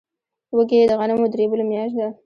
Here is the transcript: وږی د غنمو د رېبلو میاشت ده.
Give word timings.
وږی 0.55 0.79
د 0.89 0.93
غنمو 0.99 1.27
د 1.31 1.33
رېبلو 1.39 1.63
میاشت 1.71 1.95
ده. 1.99 2.07